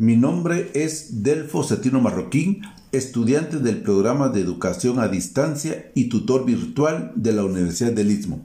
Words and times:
Mi 0.00 0.16
nombre 0.16 0.70
es 0.72 1.22
Delfo 1.22 1.62
Cetino 1.62 2.00
Marroquín, 2.00 2.62
estudiante 2.90 3.58
del 3.58 3.82
programa 3.82 4.30
de 4.30 4.40
educación 4.40 4.98
a 4.98 5.08
distancia 5.08 5.92
y 5.94 6.04
tutor 6.04 6.46
virtual 6.46 7.12
de 7.16 7.34
la 7.34 7.44
Universidad 7.44 7.92
del 7.92 8.10
Istmo. 8.10 8.42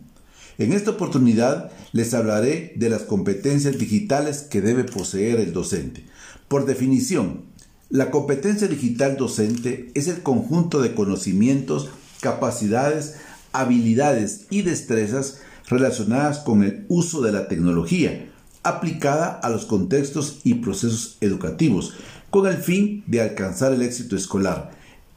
En 0.58 0.74
esta 0.74 0.92
oportunidad 0.92 1.72
les 1.94 2.14
hablaré 2.14 2.74
de 2.76 2.90
las 2.90 3.04
competencias 3.04 3.78
digitales 3.78 4.40
que 4.42 4.60
debe 4.60 4.84
poseer 4.84 5.40
el 5.40 5.54
docente. 5.54 6.04
Por 6.50 6.66
definición, 6.66 7.46
la 7.90 8.12
competencia 8.12 8.68
digital 8.68 9.16
docente 9.16 9.92
es 9.94 10.10
el 10.10 10.24
conjunto 10.24 10.82
de 10.82 10.94
conocimientos, 10.94 11.90
capacidades, 12.20 13.16
habilidades 13.54 14.48
y 14.50 14.64
destrezas 14.64 15.40
relacionadas 15.70 16.40
con 16.40 16.64
el 16.64 16.86
uso 16.90 17.22
de 17.22 17.32
la 17.32 17.48
tecnología, 17.48 18.30
aplicada 18.66 19.28
a 19.28 19.50
los 19.50 19.66
contextos 19.66 20.42
y 20.44 20.56
procesos 20.56 21.18
educativos, 21.22 21.94
con 22.30 22.48
el 22.48 22.58
fin 22.58 23.04
de 23.08 23.22
alcanzar 23.22 23.72
el 23.72 23.82
éxito 23.82 24.16
escolar. 24.18 24.72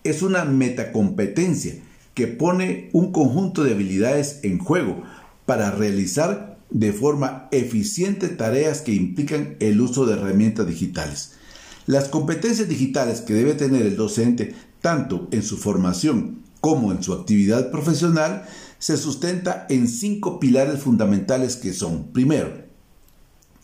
Es 0.05 0.23
una 0.23 0.45
metacompetencia 0.45 1.75
que 2.15 2.27
pone 2.27 2.91
un 2.93 3.11
conjunto 3.11 3.65
de 3.65 3.73
habilidades 3.73 4.41
en 4.43 4.59
juego 4.59 5.03
para 5.47 5.71
realizar 5.71 6.59
de 6.71 6.93
forma 6.93 7.49
eficiente 7.51 8.29
tareas 8.29 8.83
que 8.83 8.93
implican 8.93 9.57
el 9.61 9.81
uso 9.81 10.05
de 10.07 10.15
herramientas 10.15 10.67
digitales. 10.67 11.33
Las 11.87 12.09
competencias 12.09 12.69
digitales 12.69 13.23
que 13.23 13.33
debe 13.33 13.55
tener 13.55 13.87
el 13.87 13.97
docente, 13.97 14.55
tanto 14.83 15.27
en 15.31 15.43
su 15.43 15.57
formación 15.57 16.43
como 16.61 16.93
en 16.93 17.03
su 17.03 17.15
actividad 17.15 17.71
profesional, 17.71 18.45
se 18.79 18.97
sustenta 18.97 19.67
en 19.71 19.89
cinco 19.89 20.39
pilares 20.39 20.81
fundamentales 20.81 21.57
que 21.57 21.73
son, 21.73 22.13
primero, 22.13 22.68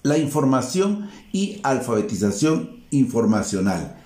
la 0.04 0.18
información 0.18 1.08
y 1.32 1.58
alfabetización 1.62 2.84
informacional. 2.90 3.96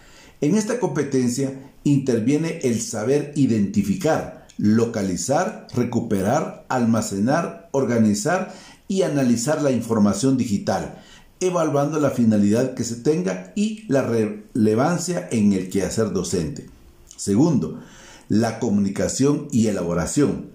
En 0.41 0.57
esta 0.57 0.79
competencia 0.79 1.73
interviene 1.82 2.60
el 2.63 2.80
saber 2.80 3.32
identificar, 3.35 4.46
localizar, 4.59 5.66
recuperar, 5.74 6.65
almacenar, 6.68 7.68
organizar 7.73 8.55
y 8.87 9.02
analizar 9.02 9.60
la 9.60 9.73
información 9.73 10.38
digital, 10.38 11.02
evaluando 11.40 11.99
la 11.99 12.10
finalidad 12.10 12.74
que 12.74 12.85
se 12.85 12.96
tenga 12.96 13.52
y 13.57 13.85
la 13.88 14.02
relevancia 14.02 15.29
en 15.33 15.52
el 15.52 15.68
quehacer 15.68 16.12
docente. 16.12 16.71
Segundo, 17.16 17.80
la 18.29 18.60
comunicación 18.60 19.49
y 19.51 19.66
elaboración. 19.66 20.51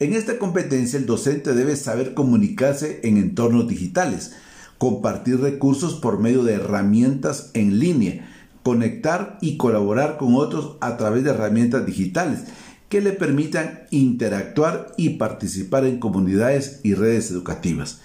En 0.00 0.14
esta 0.14 0.38
competencia 0.38 0.98
el 0.98 1.04
docente 1.04 1.52
debe 1.52 1.76
saber 1.76 2.14
comunicarse 2.14 3.00
en 3.02 3.18
entornos 3.18 3.68
digitales, 3.68 4.32
compartir 4.78 5.40
recursos 5.40 5.94
por 5.94 6.18
medio 6.18 6.44
de 6.44 6.54
herramientas 6.54 7.50
en 7.54 7.78
línea, 7.78 8.28
conectar 8.62 9.38
y 9.40 9.56
colaborar 9.56 10.16
con 10.16 10.34
otros 10.34 10.76
a 10.80 10.96
través 10.96 11.24
de 11.24 11.30
herramientas 11.30 11.84
digitales 11.84 12.44
que 12.88 13.00
le 13.00 13.12
permitan 13.12 13.82
interactuar 13.90 14.94
y 14.96 15.10
participar 15.10 15.84
en 15.84 15.98
comunidades 15.98 16.80
y 16.82 16.94
redes 16.94 17.30
educativas. 17.30 18.00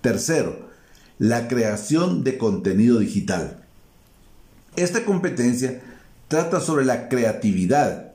Tercero, 0.00 0.68
la 1.18 1.48
creación 1.48 2.24
de 2.24 2.38
contenido 2.38 2.98
digital. 2.98 3.64
Esta 4.76 5.04
competencia 5.04 5.82
trata 6.28 6.60
sobre 6.60 6.86
la 6.86 7.08
creatividad, 7.08 8.14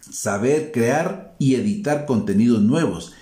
saber 0.00 0.72
crear 0.72 1.36
y 1.38 1.54
editar 1.54 2.06
contenidos 2.06 2.60
nuevos, 2.62 3.12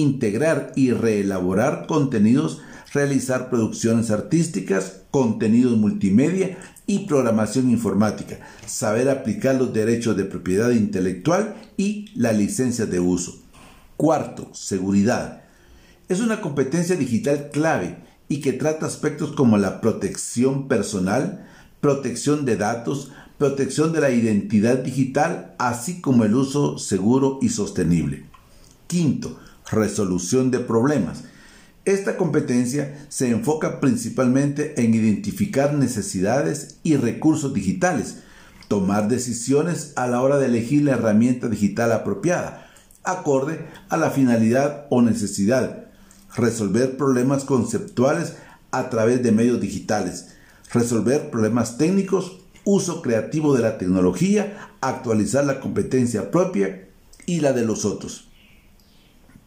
integrar 0.00 0.72
y 0.76 0.92
reelaborar 0.92 1.86
contenidos 1.86 2.60
realizar 2.94 3.50
producciones 3.50 4.10
artísticas, 4.10 5.02
contenidos 5.10 5.76
multimedia 5.76 6.56
y 6.86 7.00
programación 7.00 7.70
informática, 7.70 8.38
saber 8.66 9.10
aplicar 9.10 9.56
los 9.56 9.72
derechos 9.72 10.16
de 10.16 10.24
propiedad 10.24 10.70
intelectual 10.70 11.56
y 11.76 12.10
la 12.14 12.32
licencia 12.32 12.86
de 12.86 13.00
uso. 13.00 13.42
Cuarto, 13.96 14.48
seguridad. 14.54 15.42
Es 16.08 16.20
una 16.20 16.40
competencia 16.40 16.96
digital 16.96 17.50
clave 17.52 17.98
y 18.28 18.40
que 18.40 18.52
trata 18.52 18.86
aspectos 18.86 19.32
como 19.32 19.58
la 19.58 19.80
protección 19.80 20.68
personal, 20.68 21.46
protección 21.80 22.44
de 22.44 22.56
datos, 22.56 23.10
protección 23.38 23.92
de 23.92 24.00
la 24.00 24.10
identidad 24.10 24.78
digital, 24.78 25.54
así 25.58 26.00
como 26.00 26.24
el 26.24 26.34
uso 26.34 26.78
seguro 26.78 27.38
y 27.42 27.48
sostenible. 27.48 28.24
Quinto, 28.86 29.38
resolución 29.70 30.50
de 30.50 30.60
problemas. 30.60 31.24
Esta 31.84 32.16
competencia 32.16 33.06
se 33.10 33.28
enfoca 33.30 33.80
principalmente 33.80 34.82
en 34.82 34.94
identificar 34.94 35.74
necesidades 35.74 36.78
y 36.82 36.96
recursos 36.96 37.52
digitales, 37.52 38.18
tomar 38.68 39.08
decisiones 39.08 39.92
a 39.96 40.06
la 40.06 40.22
hora 40.22 40.38
de 40.38 40.46
elegir 40.46 40.84
la 40.84 40.92
herramienta 40.92 41.48
digital 41.48 41.92
apropiada, 41.92 42.70
acorde 43.02 43.66
a 43.90 43.98
la 43.98 44.10
finalidad 44.10 44.86
o 44.88 45.02
necesidad, 45.02 45.86
resolver 46.34 46.96
problemas 46.96 47.44
conceptuales 47.44 48.34
a 48.70 48.88
través 48.88 49.22
de 49.22 49.32
medios 49.32 49.60
digitales, 49.60 50.34
resolver 50.72 51.30
problemas 51.30 51.76
técnicos, 51.76 52.40
uso 52.64 53.02
creativo 53.02 53.54
de 53.54 53.62
la 53.62 53.76
tecnología, 53.76 54.70
actualizar 54.80 55.44
la 55.44 55.60
competencia 55.60 56.30
propia 56.30 56.88
y 57.26 57.40
la 57.40 57.52
de 57.52 57.66
los 57.66 57.84
otros. 57.84 58.30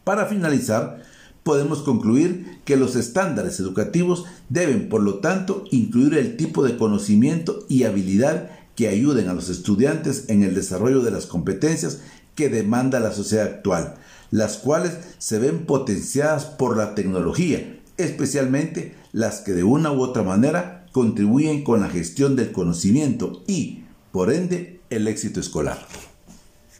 Para 0.08 0.24
finalizar, 0.24 1.02
podemos 1.42 1.82
concluir 1.82 2.60
que 2.64 2.78
los 2.78 2.96
estándares 2.96 3.60
educativos 3.60 4.24
deben, 4.48 4.88
por 4.88 5.02
lo 5.02 5.16
tanto, 5.16 5.64
incluir 5.70 6.14
el 6.14 6.38
tipo 6.38 6.64
de 6.64 6.78
conocimiento 6.78 7.66
y 7.68 7.82
habilidad 7.82 8.48
que 8.74 8.88
ayuden 8.88 9.28
a 9.28 9.34
los 9.34 9.50
estudiantes 9.50 10.30
en 10.30 10.42
el 10.42 10.54
desarrollo 10.54 11.02
de 11.02 11.10
las 11.10 11.26
competencias 11.26 11.98
que 12.34 12.48
demanda 12.48 13.00
la 13.00 13.12
sociedad 13.12 13.48
actual, 13.48 13.96
las 14.30 14.56
cuales 14.56 14.96
se 15.18 15.38
ven 15.38 15.66
potenciadas 15.66 16.46
por 16.46 16.78
la 16.78 16.94
tecnología, 16.94 17.78
especialmente 17.98 18.94
las 19.12 19.42
que 19.42 19.52
de 19.52 19.64
una 19.64 19.92
u 19.92 20.00
otra 20.00 20.22
manera 20.22 20.86
contribuyen 20.92 21.64
con 21.64 21.82
la 21.82 21.90
gestión 21.90 22.34
del 22.34 22.50
conocimiento 22.50 23.42
y, 23.46 23.84
por 24.10 24.32
ende, 24.32 24.80
el 24.88 25.06
éxito 25.06 25.38
escolar. 25.38 25.86